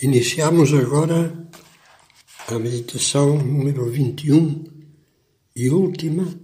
Iniciamos 0.00 0.72
agora 0.74 1.50
a 2.46 2.56
meditação 2.56 3.36
número 3.36 3.90
21 3.90 4.64
e 5.56 5.68
última 5.70 6.40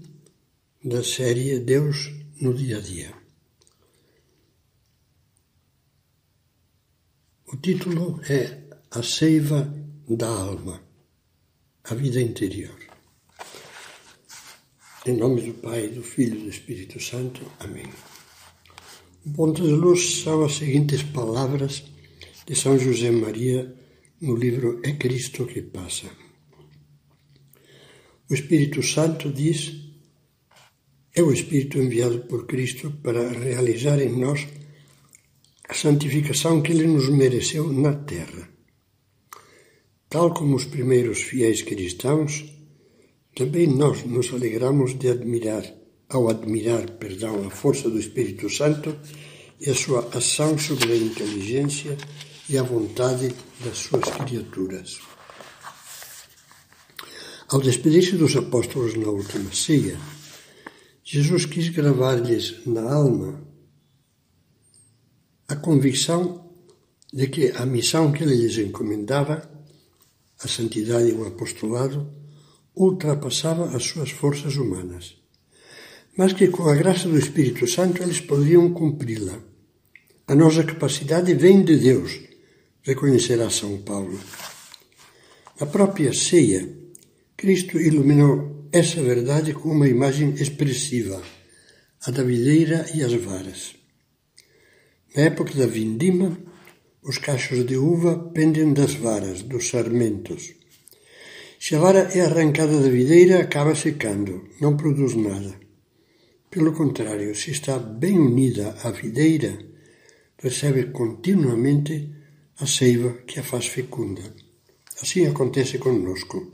da 0.85 1.04
série 1.04 1.61
Deus 1.61 2.12
no 2.40 2.53
Dia 2.53 2.79
a 2.79 2.80
Dia. 2.80 3.14
O 7.47 7.56
título 7.58 8.21
é 8.29 8.61
A 8.90 9.04
Seiva 9.04 9.72
da 10.08 10.26
Alma, 10.26 10.83
a 11.84 11.94
Vida 11.94 12.21
Interior. 12.21 12.76
Em 15.07 15.16
nome 15.16 15.43
do 15.43 15.54
Pai, 15.54 15.87
do 15.87 16.02
Filho 16.02 16.41
e 16.41 16.43
do 16.43 16.48
Espírito 16.48 16.98
Santo. 16.98 17.41
Amém. 17.61 17.87
O 19.25 19.30
ponto 19.30 19.62
de 19.62 19.71
luz 19.71 20.23
são 20.25 20.45
as 20.45 20.57
seguintes 20.57 21.05
palavras 21.05 21.94
de 22.47 22.55
São 22.55 22.79
José 22.79 23.11
Maria 23.11 23.75
no 24.21 24.37
livro 24.37 24.80
É 24.83 24.93
Cristo 24.93 25.47
que 25.47 25.62
Passa. 25.62 26.09
O 28.29 28.34
Espírito 28.34 28.83
Santo 28.83 29.30
diz: 29.30 29.84
é 31.15 31.23
o 31.23 31.33
Espírito 31.33 31.79
enviado 31.79 32.20
por 32.20 32.47
Cristo 32.47 32.91
para 33.03 33.29
realizar 33.30 34.01
em 34.01 34.19
nós 34.19 34.47
a 35.69 35.75
santificação 35.75 36.61
que 36.61 36.73
ele 36.73 36.87
nos 36.87 37.09
mereceu 37.09 37.73
na 37.73 37.95
terra. 37.95 38.48
Tal 40.09 40.34
como 40.34 40.56
os 40.56 40.65
primeiros 40.65 41.23
fiéis 41.23 41.62
cristãos, 41.62 42.45
também 43.34 43.67
nós 43.67 44.05
nos 44.05 44.33
alegramos 44.33 44.98
de 44.98 45.09
admirar, 45.09 45.65
ao 46.09 46.29
admirar, 46.29 46.91
perdão, 46.92 47.47
a 47.47 47.51
força 47.51 47.89
do 47.89 47.98
Espírito 47.98 48.51
Santo 48.51 48.97
e 49.61 49.70
a 49.70 49.75
sua 49.75 50.09
ação 50.12 50.59
sobre 50.59 50.92
a 50.92 50.97
inteligência 50.97 51.97
e 52.48 52.59
a 52.59 52.62
vontade 52.62 53.34
das 53.64 53.78
suas 53.78 54.05
criaturas. 54.11 55.00
Ao 57.48 57.61
despedir-se 57.61 58.17
dos 58.17 58.34
apóstolos 58.37 58.95
na 58.95 59.09
última 59.09 59.53
ceia, 59.53 59.98
Jesus 61.03 61.47
quis 61.47 61.69
gravar-lhes 61.69 62.67
na 62.67 62.92
alma 62.92 63.42
a 65.47 65.56
convicção 65.56 66.50
de 67.12 67.28
que 67.28 67.53
a 67.53 67.65
missão 67.65 68.11
que 68.11 68.25
ele 68.25 68.34
lhes 68.34 68.59
encomendava, 68.59 69.48
a 70.42 70.48
santidade 70.48 71.11
e 71.11 71.12
o 71.12 71.27
apostolado, 71.27 72.11
ultrapassava 72.75 73.77
as 73.77 73.84
suas 73.84 74.11
forças 74.11 74.56
humanas, 74.56 75.17
mas 76.17 76.33
que 76.33 76.48
com 76.48 76.69
a 76.69 76.75
graça 76.75 77.09
do 77.09 77.19
Espírito 77.19 77.67
Santo 77.69 78.03
eles 78.03 78.20
poderiam 78.20 78.72
cumpri-la. 78.72 79.39
A 80.27 80.34
nossa 80.34 80.65
capacidade 80.65 81.34
vem 81.34 81.62
de 81.62 81.77
Deus, 81.77 82.19
reconhecerá 82.85 83.49
São 83.51 83.79
Paulo. 83.79 84.21
Na 85.59 85.67
própria 85.67 86.13
ceia, 86.13 86.69
Cristo 87.37 87.81
iluminou 87.81 88.69
essa 88.73 89.03
verdade 89.03 89.55
com 89.55 89.71
uma 89.71 89.89
imagem 89.89 90.35
expressiva, 90.35 91.23
a 92.07 92.11
da 92.11 92.23
videira 92.23 92.87
e 92.95 93.03
as 93.03 93.15
varas. 93.15 93.75
Na 95.17 95.25
época 95.25 95.55
da 95.55 95.67
vindima, 95.67 96.37
os 97.03 97.19
cachos 97.19 97.65
de 97.65 97.77
uva 97.77 98.31
pendem 98.35 98.75
das 98.75 98.95
varas, 98.95 99.43
dos 99.43 99.69
sarmentos. 99.69 100.55
Se 101.59 101.75
a 101.75 101.79
vara 101.79 102.11
é 102.15 102.21
arrancada 102.21 102.81
da 102.81 102.89
videira, 102.89 103.41
acaba 103.41 103.75
secando, 103.75 104.49
não 104.61 104.77
produz 104.77 105.15
nada. 105.15 105.55
Pelo 106.51 106.73
contrário, 106.73 107.35
se 107.35 107.51
está 107.51 107.79
bem 107.79 108.19
unida 108.19 108.77
à 108.83 108.91
videira, 108.91 109.59
recebe 110.39 110.91
continuamente 110.93 112.14
a 112.60 112.66
seiva 112.66 113.12
que 113.27 113.41
a 113.41 113.42
faz 113.42 113.66
fecunda. 113.66 114.22
Assim 115.02 115.27
acontece 115.27 115.78
conosco. 115.78 116.53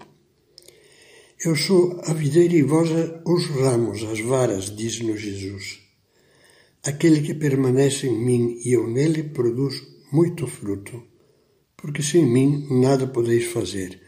Eu 1.45 1.55
sou 1.55 2.01
a 2.05 2.15
videira 2.15 2.55
e 2.55 2.63
vós 2.63 2.89
os 3.25 3.47
ramos, 3.47 4.03
as 4.05 4.21
varas, 4.21 4.75
diz-nos 4.75 5.21
Jesus. 5.21 5.81
Aquele 6.83 7.21
que 7.21 7.35
permanece 7.35 8.07
em 8.07 8.19
mim 8.19 8.61
e 8.65 8.73
eu 8.73 8.87
nele 8.87 9.23
produz 9.25 9.83
muito 10.11 10.47
fruto, 10.47 11.03
porque 11.77 12.03
sem 12.03 12.25
mim 12.25 12.67
nada 12.71 13.07
podeis 13.07 13.47
fazer. 13.47 14.01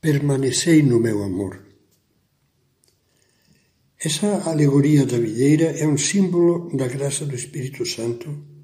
Permanecei 0.00 0.82
no 0.82 0.98
meu 0.98 1.22
amor. 1.22 1.64
Essa 3.98 4.48
alegoria 4.50 5.06
da 5.06 5.18
videira 5.18 5.66
é 5.78 5.86
um 5.86 5.96
símbolo 5.96 6.76
da 6.76 6.86
graça 6.86 7.24
do 7.24 7.34
Espírito 7.34 7.86
Santo 7.86 8.55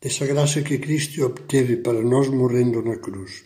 dessa 0.00 0.26
graça 0.26 0.62
que 0.62 0.78
Cristo 0.78 1.24
obteve 1.24 1.78
para 1.78 2.02
nós 2.02 2.28
morrendo 2.28 2.82
na 2.82 2.96
cruz. 2.96 3.44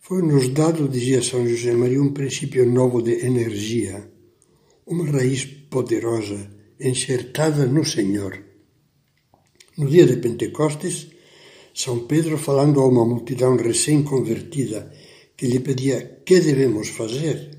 Foi-nos 0.00 0.48
dado, 0.48 0.88
dizia 0.88 1.22
São 1.22 1.46
José 1.46 1.72
Maria, 1.72 2.02
um 2.02 2.12
princípio 2.12 2.68
novo 2.68 3.00
de 3.00 3.24
energia, 3.24 4.10
uma 4.84 5.08
raiz 5.08 5.44
poderosa 5.44 6.50
enxertada 6.80 7.64
no 7.66 7.84
Senhor. 7.84 8.42
No 9.78 9.88
dia 9.88 10.04
de 10.04 10.16
Pentecostes, 10.16 11.08
São 11.72 12.00
Pedro, 12.06 12.36
falando 12.36 12.80
a 12.80 12.86
uma 12.86 13.04
multidão 13.06 13.56
recém-convertida 13.56 14.92
que 15.36 15.46
lhe 15.46 15.60
pedia 15.60 16.20
que 16.26 16.40
devemos 16.40 16.88
fazer, 16.88 17.56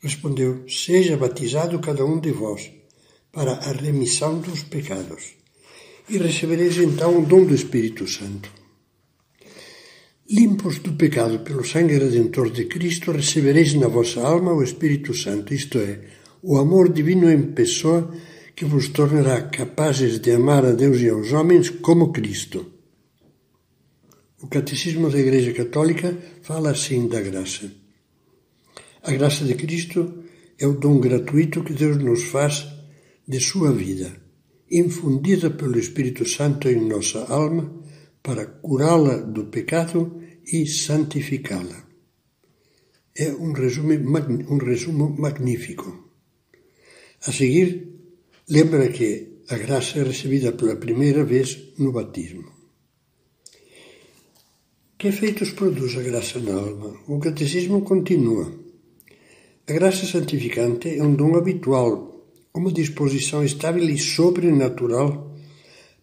respondeu: 0.00 0.68
Seja 0.68 1.16
batizado 1.16 1.78
cada 1.78 2.04
um 2.04 2.18
de 2.18 2.32
vós 2.32 2.70
para 3.30 3.52
a 3.52 3.72
remissão 3.72 4.40
dos 4.40 4.64
pecados 4.64 5.38
e 6.08 6.16
recebereis 6.16 6.78
então 6.78 7.18
o 7.18 7.26
dom 7.26 7.44
do 7.44 7.54
Espírito 7.54 8.06
Santo. 8.06 8.50
Limpos 10.30 10.78
do 10.78 10.92
pecado 10.92 11.40
pelo 11.40 11.64
sangue 11.64 11.98
redentor 11.98 12.50
de 12.50 12.64
Cristo, 12.66 13.12
recebereis 13.12 13.74
na 13.74 13.88
vossa 13.88 14.20
alma 14.20 14.52
o 14.52 14.62
Espírito 14.62 15.14
Santo, 15.14 15.54
isto 15.54 15.78
é, 15.78 16.00
o 16.42 16.58
amor 16.58 16.92
divino 16.92 17.30
em 17.30 17.52
pessoa 17.52 18.14
que 18.54 18.64
vos 18.64 18.88
tornará 18.88 19.42
capazes 19.42 20.18
de 20.18 20.32
amar 20.32 20.64
a 20.64 20.72
Deus 20.72 21.00
e 21.00 21.08
aos 21.08 21.32
homens 21.32 21.70
como 21.70 22.12
Cristo. 22.12 22.66
O 24.42 24.46
Catecismo 24.46 25.10
da 25.10 25.18
Igreja 25.18 25.52
Católica 25.52 26.16
fala 26.42 26.70
assim 26.70 27.08
da 27.08 27.20
graça. 27.20 27.70
A 29.02 29.12
graça 29.12 29.44
de 29.44 29.54
Cristo 29.54 30.24
é 30.58 30.66
o 30.66 30.74
dom 30.74 31.00
gratuito 31.00 31.64
que 31.64 31.72
Deus 31.72 31.96
nos 31.98 32.24
faz 32.24 32.66
de 33.26 33.40
sua 33.40 33.72
vida 33.72 34.27
infundida 34.70 35.50
pelo 35.50 35.78
Espírito 35.78 36.26
Santo 36.28 36.68
em 36.68 36.86
nossa 36.86 37.24
alma 37.24 37.72
para 38.22 38.46
curá-la 38.46 39.16
do 39.16 39.46
pecado 39.46 40.20
e 40.52 40.66
santificá-la. 40.66 41.86
É 43.16 43.32
um 43.32 43.52
resumo, 43.52 43.92
um 44.50 44.58
resumo 44.58 45.16
magnífico. 45.18 46.12
A 47.26 47.32
seguir, 47.32 47.88
lembra 48.48 48.88
que 48.88 49.42
a 49.48 49.56
graça 49.56 49.98
é 49.98 50.02
recebida 50.02 50.52
pela 50.52 50.76
primeira 50.76 51.24
vez 51.24 51.72
no 51.78 51.90
batismo. 51.92 52.52
Que 54.98 55.08
efeitos 55.08 55.52
produz 55.52 55.96
a 55.96 56.02
graça 56.02 56.38
na 56.38 56.54
alma? 56.54 57.00
O 57.08 57.18
catecismo 57.18 57.82
continua. 57.82 58.52
A 59.66 59.72
graça 59.72 60.06
santificante 60.06 60.88
é 60.98 61.02
um 61.02 61.14
dom 61.14 61.36
habitual 61.36 62.17
uma 62.54 62.72
disposição 62.72 63.44
estável 63.44 63.88
e 63.88 63.98
sobrenatural 63.98 65.36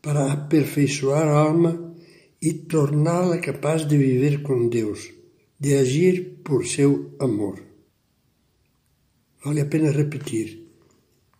para 0.01 0.31
aperfeiçoar 0.31 1.27
a 1.27 1.39
alma 1.39 1.95
e 2.41 2.53
torná-la 2.53 3.39
capaz 3.39 3.87
de 3.87 3.97
viver 3.97 4.41
com 4.43 4.69
Deus, 4.69 5.11
de 5.59 5.75
agir 5.75 6.41
por 6.43 6.65
seu 6.65 7.15
amor. 7.19 7.61
Vale 9.43 9.61
a 9.61 9.65
pena 9.65 9.91
repetir. 9.91 10.63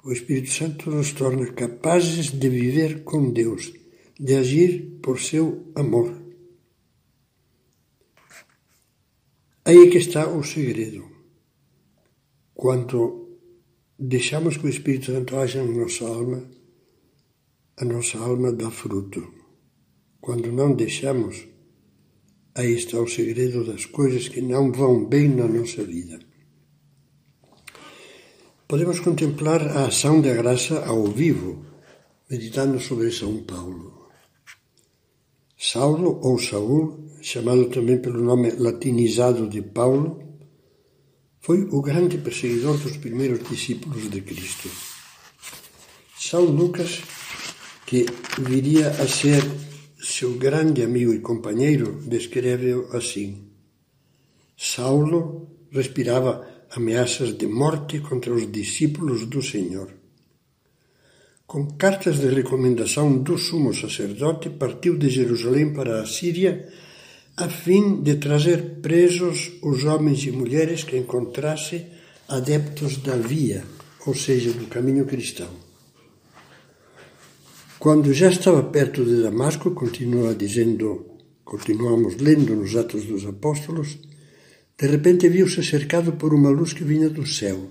O 0.04 0.12
Espírito 0.12 0.52
Santo 0.52 0.90
nos 0.90 1.12
torna 1.14 1.52
capazes 1.54 2.32
de 2.32 2.50
viver 2.50 3.04
com 3.04 3.32
Deus, 3.32 3.74
de 4.20 4.36
agir 4.36 5.00
por 5.02 5.20
seu 5.20 5.72
amor. 5.76 6.14
Aí 9.64 9.90
que 9.90 9.98
está 9.98 10.28
o 10.28 10.44
segredo. 10.44 11.10
Quanto 12.54 13.25
deixamos 13.98 14.58
que 14.58 14.66
o 14.66 14.70
Espírito 14.70 15.12
Santo 15.12 15.36
haja 15.38 15.64
na 15.64 15.72
nossa 15.72 16.06
alma, 16.06 16.44
a 17.78 17.86
nossa 17.86 18.18
alma 18.18 18.52
dá 18.52 18.70
fruto. 18.70 19.34
Quando 20.20 20.52
não 20.52 20.74
deixamos, 20.74 21.48
aí 22.54 22.74
está 22.74 23.00
o 23.00 23.08
segredo 23.08 23.64
das 23.64 23.86
coisas 23.86 24.28
que 24.28 24.42
não 24.42 24.72
vão 24.72 25.06
bem 25.06 25.30
na 25.30 25.48
nossa 25.48 25.84
vida. 25.84 26.20
Podemos 28.68 29.00
contemplar 29.00 29.62
a 29.62 29.86
ação 29.86 30.20
da 30.22 30.34
graça 30.34 30.84
ao 30.86 31.06
vivo, 31.06 31.64
meditando 32.30 32.80
sobre 32.80 33.12
São 33.12 33.44
Paulo. 33.44 34.10
Saulo 35.58 36.20
ou 36.22 36.40
Saul, 36.40 37.08
chamado 37.22 37.70
também 37.70 38.02
pelo 38.02 38.24
nome 38.24 38.52
latinizado 38.52 39.48
de 39.48 39.62
Paulo, 39.62 40.25
foi 41.46 41.62
o 41.72 41.80
grande 41.80 42.18
perseguidor 42.18 42.76
dos 42.80 42.98
primeiros 42.98 43.48
discípulos 43.48 44.10
de 44.10 44.20
Cristo. 44.20 44.68
São 46.18 46.44
Lucas, 46.44 47.04
que 47.86 48.08
viria 48.40 48.90
a 48.90 49.08
ser 49.08 49.44
seu 50.02 50.34
grande 50.40 50.82
amigo 50.82 51.14
e 51.14 51.20
companheiro 51.20 52.02
descreve-o 52.02 52.98
assim. 52.98 53.44
Saulo 54.58 55.48
respirava 55.70 56.48
ameaças 56.72 57.38
de 57.38 57.46
morte 57.46 58.00
contra 58.00 58.34
os 58.34 58.52
discípulos 58.52 59.28
do 59.28 59.40
Senhor. 59.44 59.94
Com 61.46 61.68
cartas 61.78 62.18
de 62.22 62.28
recomendação 62.28 63.22
do 63.22 63.38
sumo 63.38 63.72
sacerdote, 63.72 64.50
partiu 64.50 64.98
de 64.98 65.10
Jerusalém 65.10 65.72
para 65.76 66.02
a 66.02 66.08
Síria 66.08 66.68
a 67.38 67.50
fim 67.50 68.02
de 68.02 68.16
trazer 68.16 68.80
presos 68.82 69.52
os 69.62 69.84
homens 69.84 70.24
e 70.24 70.32
mulheres 70.32 70.86
que 70.86 70.96
encontrasse 70.96 71.86
adeptos 72.30 72.98
da 72.98 73.18
via, 73.18 73.64
ou 74.06 74.16
seja, 74.16 74.54
do 74.54 74.68
caminho 74.68 75.06
cristão. 75.06 75.50
Quando 77.78 78.14
já 78.14 78.30
estava 78.30 78.64
perto 78.64 79.04
de 79.04 79.22
Damasco, 79.22 79.72
continua 79.72 80.34
dizendo, 80.34 81.06
continuamos 81.44 82.16
lendo 82.16 82.56
nos 82.56 82.74
Atos 82.74 83.04
dos 83.04 83.26
Apóstolos, 83.26 84.00
de 84.78 84.88
repente 84.88 85.28
viu-se 85.28 85.62
cercado 85.62 86.14
por 86.14 86.34
uma 86.34 86.50
luz 86.50 86.72
que 86.72 86.86
vinha 86.86 87.10
do 87.10 87.28
céu. 87.28 87.70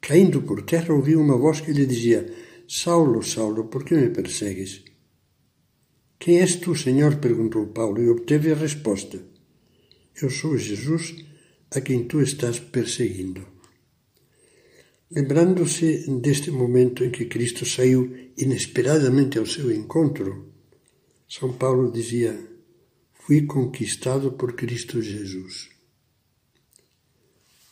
Caindo 0.00 0.40
por 0.42 0.62
terra, 0.62 0.94
ouviu 0.94 1.20
uma 1.20 1.36
voz 1.36 1.60
que 1.60 1.72
lhe 1.72 1.84
dizia: 1.84 2.26
Saulo, 2.66 3.22
Saulo, 3.22 3.64
por 3.64 3.84
que 3.84 3.94
me 3.94 4.08
persegues? 4.08 4.85
Quem 6.18 6.40
és 6.40 6.56
tu, 6.56 6.74
Senhor? 6.74 7.16
perguntou 7.16 7.66
Paulo 7.66 8.02
e 8.02 8.08
obteve 8.08 8.52
a 8.52 8.54
resposta: 8.54 9.22
Eu 10.20 10.30
sou 10.30 10.56
Jesus 10.56 11.14
a 11.70 11.80
quem 11.80 12.04
tu 12.04 12.20
estás 12.20 12.58
perseguindo. 12.58 13.46
Lembrando-se 15.10 16.10
deste 16.20 16.50
momento 16.50 17.04
em 17.04 17.10
que 17.10 17.26
Cristo 17.26 17.64
saiu 17.64 18.12
inesperadamente 18.36 19.38
ao 19.38 19.46
seu 19.46 19.70
encontro, 19.70 20.52
São 21.28 21.52
Paulo 21.52 21.92
dizia: 21.92 22.34
Fui 23.12 23.42
conquistado 23.42 24.32
por 24.32 24.54
Cristo 24.54 25.02
Jesus. 25.02 25.68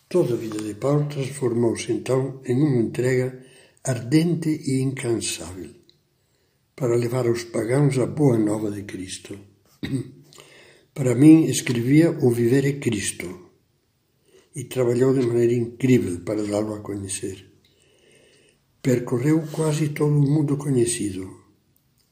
Toda 0.08 0.35
a 0.35 0.37
vida 0.37 0.62
de 0.62 0.75
Paulo 0.75 1.08
transformou-se 1.08 1.91
então 1.91 2.41
em 2.44 2.56
uma 2.62 2.76
entrega 2.76 3.43
ardente 3.82 4.49
e 4.49 4.81
incansável 4.81 5.83
para 6.76 6.96
levar 6.96 7.26
aos 7.26 7.44
pagãos 7.44 7.98
a 7.98 8.06
boa 8.06 8.36
nova 8.36 8.70
de 8.70 8.82
Cristo. 8.82 9.38
Para 10.92 11.14
mim, 11.14 11.44
escrevia 11.44 12.10
O 12.10 12.30
Viver 12.30 12.64
é 12.64 12.72
Cristo 12.74 13.50
e 14.54 14.64
trabalhou 14.64 15.12
de 15.12 15.26
maneira 15.26 15.52
incrível 15.52 16.20
para 16.20 16.42
dá-lo 16.42 16.74
a 16.74 16.80
conhecer. 16.80 17.44
Percorreu 18.80 19.42
quase 19.50 19.88
todo 19.88 20.16
o 20.16 20.30
mundo 20.30 20.56
conhecido, 20.56 21.28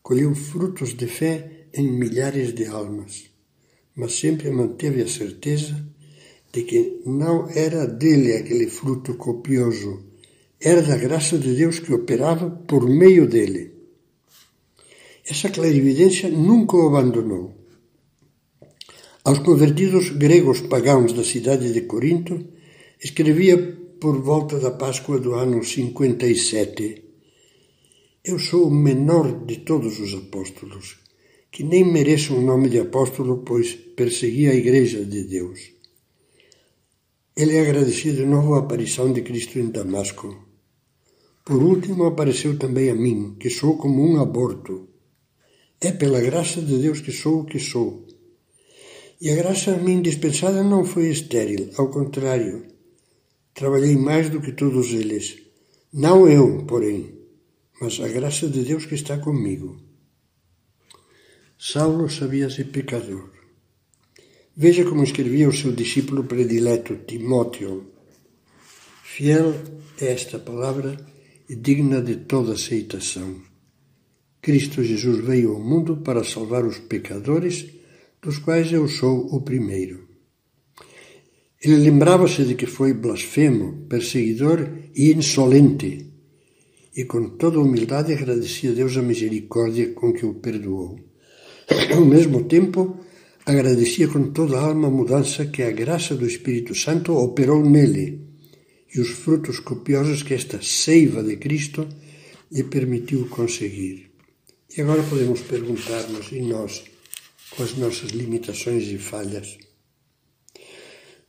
colheu 0.02 0.34
frutos 0.34 0.94
de 0.94 1.06
fé 1.06 1.66
em 1.72 1.86
milhares 1.86 2.52
de 2.52 2.66
almas, 2.66 3.30
mas 3.94 4.14
sempre 4.14 4.50
manteve 4.50 5.02
a 5.02 5.06
certeza 5.06 5.86
de 6.52 6.62
que 6.62 7.02
não 7.06 7.48
era 7.50 7.86
dele 7.86 8.34
aquele 8.34 8.66
fruto 8.66 9.14
copioso, 9.14 10.04
era 10.60 10.82
da 10.82 10.96
graça 10.96 11.38
de 11.38 11.54
Deus 11.54 11.78
que 11.78 11.92
operava 11.92 12.50
por 12.50 12.88
meio 12.88 13.28
dele. 13.28 13.71
Essa 15.24 15.50
clarividência 15.50 16.28
nunca 16.28 16.76
o 16.76 16.88
abandonou. 16.88 17.54
Aos 19.24 19.38
convertidos 19.38 20.10
gregos 20.10 20.62
pagãos 20.62 21.12
da 21.12 21.22
cidade 21.22 21.72
de 21.72 21.82
Corinto, 21.82 22.44
escrevia 23.00 23.56
por 24.00 24.20
volta 24.20 24.58
da 24.58 24.72
Páscoa 24.72 25.20
do 25.20 25.34
ano 25.34 25.62
57. 25.62 27.04
Eu 28.24 28.36
sou 28.40 28.66
o 28.66 28.70
menor 28.70 29.44
de 29.46 29.58
todos 29.58 30.00
os 30.00 30.12
apóstolos, 30.12 30.98
que 31.52 31.62
nem 31.62 31.84
mereço 31.84 32.34
o 32.34 32.42
nome 32.42 32.68
de 32.68 32.80
apóstolo, 32.80 33.44
pois 33.46 33.74
persegui 33.74 34.48
a 34.48 34.54
Igreja 34.54 35.04
de 35.04 35.22
Deus. 35.22 35.70
Ele 37.36 37.56
agradeceu 37.60 38.12
de 38.12 38.26
novo 38.26 38.54
a 38.54 38.58
aparição 38.58 39.12
de 39.12 39.22
Cristo 39.22 39.60
em 39.60 39.70
Damasco. 39.70 40.48
Por 41.44 41.62
último, 41.62 42.06
apareceu 42.06 42.58
também 42.58 42.90
a 42.90 42.94
mim, 42.94 43.36
que 43.38 43.48
sou 43.48 43.76
como 43.76 44.04
um 44.04 44.20
aborto. 44.20 44.91
É 45.84 45.90
pela 45.90 46.20
graça 46.20 46.62
de 46.62 46.78
Deus 46.78 47.00
que 47.00 47.10
sou 47.10 47.40
o 47.40 47.44
que 47.44 47.58
sou. 47.58 48.06
E 49.20 49.30
a 49.30 49.34
graça 49.34 49.74
a 49.74 49.76
mim 49.76 50.00
dispensada 50.00 50.62
não 50.62 50.84
foi 50.84 51.08
estéril, 51.08 51.70
ao 51.76 51.90
contrário. 51.90 52.66
Trabalhei 53.52 53.96
mais 53.96 54.30
do 54.30 54.40
que 54.40 54.52
todos 54.52 54.92
eles. 54.92 55.38
Não 55.92 56.28
eu, 56.28 56.64
porém, 56.66 57.18
mas 57.80 57.98
a 57.98 58.06
graça 58.06 58.48
de 58.48 58.62
Deus 58.62 58.86
que 58.86 58.94
está 58.94 59.18
comigo. 59.18 59.76
Saulo 61.58 62.08
sabia-se 62.08 62.62
pecador. 62.64 63.28
Veja 64.56 64.84
como 64.84 65.02
escrevia 65.02 65.48
o 65.48 65.52
seu 65.52 65.72
discípulo 65.72 66.22
predileto, 66.22 66.94
Timóteo. 67.08 67.90
Fiel 69.02 69.52
é 70.00 70.12
esta 70.12 70.38
palavra 70.38 70.96
e 71.48 71.56
digna 71.56 72.00
de 72.00 72.16
toda 72.16 72.52
aceitação. 72.52 73.51
Cristo 74.42 74.82
Jesus 74.82 75.24
veio 75.24 75.52
ao 75.52 75.60
mundo 75.60 75.98
para 75.98 76.24
salvar 76.24 76.64
os 76.64 76.78
pecadores, 76.78 77.64
dos 78.20 78.38
quais 78.38 78.72
eu 78.72 78.88
sou 78.88 79.32
o 79.32 79.40
primeiro. 79.40 80.08
Ele 81.62 81.76
lembrava-se 81.76 82.42
de 82.42 82.56
que 82.56 82.66
foi 82.66 82.92
blasfemo, 82.92 83.86
perseguidor 83.88 84.68
e 84.96 85.12
insolente, 85.12 86.10
e 86.96 87.04
com 87.04 87.36
toda 87.36 87.60
humildade 87.60 88.12
agradecia 88.12 88.72
a 88.72 88.74
Deus 88.74 88.96
a 88.96 89.02
misericórdia 89.02 89.92
com 89.92 90.12
que 90.12 90.26
o 90.26 90.34
perdoou. 90.34 90.98
Ao 91.94 92.04
mesmo 92.04 92.42
tempo, 92.42 92.98
agradecia 93.46 94.08
com 94.08 94.32
toda 94.32 94.58
a 94.58 94.64
alma 94.64 94.88
a 94.88 94.90
mudança 94.90 95.46
que 95.46 95.62
a 95.62 95.70
graça 95.70 96.16
do 96.16 96.26
Espírito 96.26 96.74
Santo 96.74 97.14
operou 97.14 97.62
nele 97.64 98.26
e 98.92 99.00
os 99.00 99.10
frutos 99.10 99.60
copiosos 99.60 100.24
que 100.24 100.34
esta 100.34 100.60
seiva 100.60 101.22
de 101.22 101.36
Cristo 101.36 101.86
lhe 102.50 102.64
permitiu 102.64 103.28
conseguir. 103.28 104.11
E 104.76 104.80
agora 104.80 105.02
podemos 105.02 105.40
perguntar-nos, 105.42 106.32
e 106.32 106.40
nós, 106.40 106.82
com 107.50 107.62
as 107.62 107.76
nossas 107.76 108.10
limitações 108.10 108.84
e 108.88 108.98
falhas? 108.98 109.58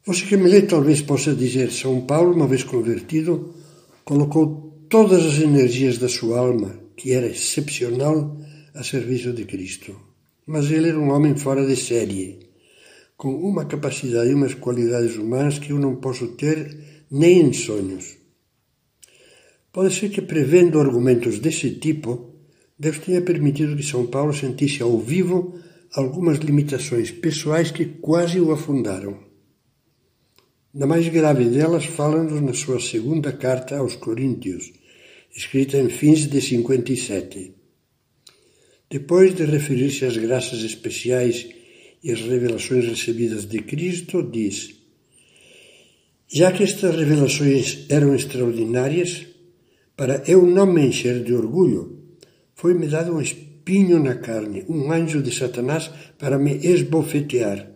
Você 0.06 0.26
que 0.26 0.38
me 0.38 0.50
lê 0.50 0.62
talvez 0.62 1.02
possa 1.02 1.34
dizer: 1.34 1.72
São 1.72 2.02
Paulo, 2.06 2.34
uma 2.34 2.48
vez 2.48 2.64
convertido, 2.64 3.54
colocou 4.04 4.86
todas 4.90 5.26
as 5.26 5.40
energias 5.40 5.98
da 5.98 6.08
sua 6.08 6.40
alma, 6.40 6.80
que 6.96 7.12
era 7.12 7.28
excepcional, 7.28 8.38
a 8.74 8.84
serviço 8.84 9.34
de 9.34 9.46
Cristo 9.46 10.14
mas 10.46 10.70
ele 10.72 10.90
era 10.90 11.00
um 11.00 11.12
homem 11.12 11.36
fora 11.36 11.66
de 11.66 11.76
série, 11.76 12.40
com 13.16 13.34
uma 13.34 13.66
capacidade 13.66 14.30
e 14.30 14.34
umas 14.34 14.54
qualidades 14.54 15.16
humanas 15.16 15.60
que 15.60 15.72
eu 15.72 15.80
não 15.80 15.96
posso 15.96 16.30
ter 16.30 17.06
nem 17.10 17.40
em 17.42 17.54
sonhos. 17.54 18.18
Pode 19.72 19.94
ser 19.94 20.10
que, 20.10 20.22
prevendo 20.22 20.80
argumentos 20.80 21.40
desse 21.40 21.72
tipo, 21.72 22.33
Deus 22.84 23.00
tenha 23.00 23.22
permitido 23.22 23.78
que 23.78 23.84
São 23.84 24.06
Paulo 24.06 24.34
sentisse 24.34 24.84
ao 24.84 25.00
vivo 25.00 25.58
algumas 25.94 26.40
limitações 26.40 27.12
pessoais 27.12 27.72
que 27.72 27.86
quase 27.86 28.42
o 28.42 28.52
afundaram. 28.52 29.18
Na 30.74 30.86
mais 30.86 31.08
grave 31.08 31.46
delas, 31.46 31.86
fala-nos 31.86 32.42
na 32.42 32.54
sua 32.54 32.82
segunda 32.82 33.32
carta 33.32 33.78
aos 33.78 33.96
Coríntios, 33.96 34.74
escrita 35.34 35.78
em 35.78 35.88
fins 35.88 36.28
de 36.28 36.42
57. 36.42 37.54
Depois 38.90 39.34
de 39.34 39.46
referir-se 39.46 40.04
às 40.04 40.18
graças 40.18 40.62
especiais 40.62 41.48
e 42.04 42.12
às 42.12 42.20
revelações 42.20 42.86
recebidas 42.86 43.46
de 43.46 43.60
Cristo, 43.62 44.22
diz: 44.22 44.76
Já 46.28 46.52
que 46.52 46.64
estas 46.64 46.98
revelações 46.98 47.86
eram 47.88 48.14
extraordinárias, 48.14 49.26
para 49.96 50.22
eu 50.28 50.46
não 50.46 50.66
me 50.66 50.86
encher 50.86 51.24
de 51.24 51.34
orgulho, 51.34 52.03
foi-me 52.56 52.88
dado 52.88 53.14
um 53.14 53.22
espinho 53.22 54.02
na 54.02 54.16
carne, 54.16 54.66
um 54.68 54.92
anjo 54.92 55.22
de 55.22 55.34
Satanás 55.34 55.92
para 56.18 56.38
me 56.38 56.54
esbofetear, 56.66 57.70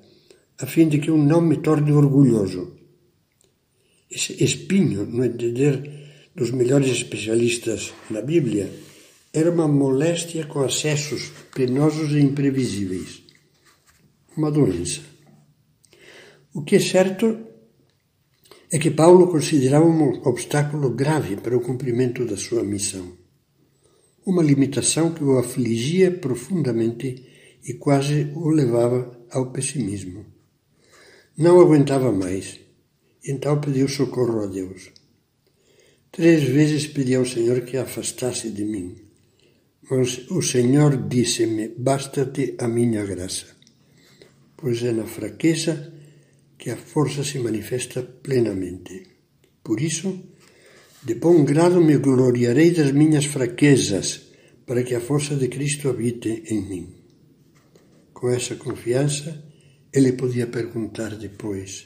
a 0.60 0.66
fim 0.66 0.88
de 0.88 1.00
que 1.00 1.10
eu 1.10 1.18
não 1.18 1.42
me 1.42 1.58
torne 1.58 1.92
orgulhoso. 1.92 2.76
Esse 4.10 4.44
espinho, 4.44 5.06
no 5.06 5.24
entender 5.24 6.32
dos 6.36 6.52
melhores 6.52 6.90
especialistas 6.90 7.94
na 8.10 8.22
Bíblia, 8.22 8.72
era 9.34 9.52
uma 9.52 9.68
moléstia 9.68 10.46
com 10.46 10.62
acessos 10.62 11.32
penosos 11.54 12.12
e 12.14 12.20
imprevisíveis. 12.20 13.22
Uma 14.36 14.52
doença. 14.52 15.02
O 16.54 16.64
que 16.64 16.78
é 16.78 16.80
certo 16.80 17.38
é 18.72 18.78
que 18.78 18.92
Paulo 18.92 19.28
considerava 19.28 19.86
um 19.86 20.22
obstáculo 20.28 20.90
grave 20.92 21.38
para 21.38 21.56
o 21.56 21.62
cumprimento 21.62 22.26
da 22.26 22.38
sua 22.38 22.64
missão. 22.64 23.27
Uma 24.28 24.44
limitação 24.44 25.14
que 25.14 25.24
o 25.24 25.40
afligia 25.40 26.12
profundamente 26.12 27.08
e 27.64 27.76
quase 27.76 28.30
o 28.36 28.50
levava 28.50 29.00
ao 29.32 29.54
pessimismo. 29.54 30.26
Não 31.38 31.62
aguentava 31.62 32.12
mais, 32.12 32.60
então 33.24 33.62
pediu 33.62 33.88
socorro 33.88 34.44
a 34.44 34.48
Deus. 34.48 34.92
Três 36.12 36.44
vezes 36.44 36.88
pedi 36.88 37.16
ao 37.16 37.26
Senhor 37.26 37.62
que 37.62 37.78
a 37.78 37.84
afastasse 37.84 38.50
de 38.50 38.66
mim 38.66 38.88
Mas 39.90 40.30
o 40.30 40.42
Senhor 40.42 41.08
disse-me: 41.08 41.70
Basta-te 41.70 42.56
a 42.60 42.68
minha 42.68 43.06
graça, 43.06 43.48
pois 44.58 44.84
é 44.84 44.92
na 44.92 45.06
fraqueza 45.06 45.74
que 46.58 46.70
a 46.70 46.76
força 46.76 47.24
se 47.24 47.40
manifesta 47.40 48.04
plenamente. 48.04 49.08
Por 49.64 49.80
isso, 49.80 50.10
de 51.04 51.16
bom 51.16 51.44
grado 51.46 51.80
me 51.82 51.98
gloriarei 51.98 52.72
das 52.72 52.92
minhas 52.92 53.26
fraquezas, 53.26 54.28
para 54.66 54.84
que 54.84 54.96
a 54.96 55.00
força 55.00 55.36
de 55.36 55.48
Cristo 55.48 55.90
habite 55.90 56.44
em 56.48 56.62
mim. 56.62 56.96
Com 58.14 58.30
essa 58.30 58.56
confiança, 58.56 59.44
ele 59.94 60.14
podia 60.14 60.48
perguntar 60.48 61.16
depois: 61.16 61.86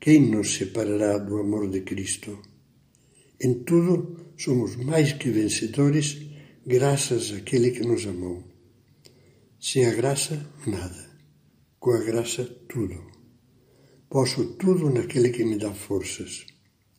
Quem 0.00 0.30
nos 0.30 0.54
separará 0.54 1.18
do 1.18 1.38
amor 1.38 1.70
de 1.70 1.82
Cristo? 1.82 2.38
Em 3.40 3.62
tudo 3.62 4.32
somos 4.36 4.76
mais 4.76 5.12
que 5.12 5.30
vencedores, 5.30 6.18
graças 6.66 7.32
àquele 7.32 7.70
que 7.70 7.86
nos 7.86 8.06
amou. 8.06 8.42
Sem 9.60 9.86
a 9.86 9.94
graça, 9.94 10.44
nada. 10.66 11.08
Com 11.78 11.92
a 11.92 11.98
graça, 11.98 12.44
tudo. 12.68 13.06
Posso 14.08 14.54
tudo 14.54 14.90
naquele 14.90 15.30
que 15.30 15.44
me 15.44 15.56
dá 15.56 15.72
forças, 15.72 16.46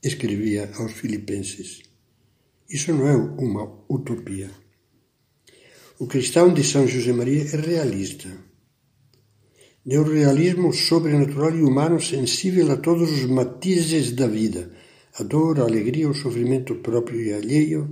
escrevia 0.04 0.72
aos 0.76 0.94
Filipenses. 0.94 1.82
Isso 2.70 2.94
não 2.94 3.08
é 3.08 3.16
uma 3.16 3.84
utopia. 3.90 4.50
O 6.00 6.08
cristão 6.08 6.54
de 6.54 6.64
São 6.64 6.88
José 6.88 7.12
Maria 7.12 7.44
é 7.44 7.58
realista. 7.58 8.30
De 9.86 9.98
um 9.98 10.04
realismo 10.04 10.72
sobrenatural 10.72 11.56
e 11.56 11.62
humano 11.62 12.00
sensível 12.00 12.72
a 12.72 12.78
todos 12.78 13.12
os 13.12 13.26
matizes 13.26 14.12
da 14.12 14.28
vida, 14.28 14.72
a 15.16 15.24
dor, 15.24 15.60
a 15.60 15.64
alegria, 15.64 16.10
o 16.10 16.14
sofrimento 16.14 16.76
próprio 16.76 17.22
e 17.22 17.34
alheio, 17.34 17.90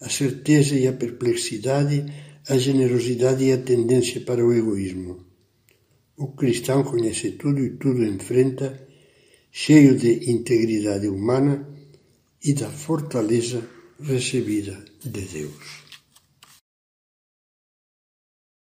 a 0.00 0.08
certeza 0.08 0.74
e 0.76 0.86
a 0.86 0.92
perplexidade, 0.92 2.06
a 2.48 2.56
generosidade 2.56 3.44
e 3.44 3.52
a 3.52 3.58
tendência 3.58 4.20
para 4.20 4.44
o 4.44 4.52
egoísmo. 4.52 5.26
O 6.16 6.28
cristão 6.28 6.82
conhece 6.84 7.32
tudo 7.32 7.60
e 7.60 7.70
tudo 7.70 8.04
enfrenta, 8.04 8.88
cheio 9.54 9.98
de 9.98 10.30
integridade 10.30 11.06
humana 11.06 11.68
e 12.42 12.54
da 12.54 12.70
fortaleza 12.70 13.62
recebida 14.00 14.82
de 15.04 15.20
Deus. 15.20 15.81